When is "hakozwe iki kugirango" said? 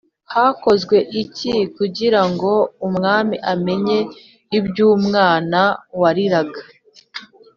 0.33-2.51